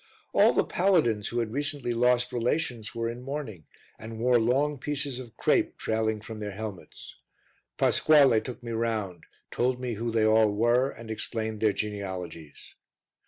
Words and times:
All 0.33 0.51
the 0.51 0.63
paladins 0.65 1.27
who 1.27 1.37
had 1.41 1.51
recently 1.51 1.93
lost 1.93 2.33
relations 2.33 2.95
were 2.95 3.07
in 3.07 3.21
mourning 3.21 3.65
and 3.99 4.17
wore 4.17 4.39
long 4.39 4.79
pieces 4.79 5.19
of 5.19 5.37
crape 5.37 5.77
trailing 5.77 6.21
from 6.21 6.39
their 6.39 6.53
helmets. 6.53 7.17
Pasquale 7.77 8.39
took 8.41 8.63
me 8.63 8.71
round, 8.71 9.27
told 9.51 9.79
me 9.79 9.93
who 9.93 10.09
they 10.09 10.25
all 10.25 10.51
were 10.51 10.89
and 10.89 11.11
explained 11.11 11.59
their 11.61 11.71
genealogies. 11.71 12.73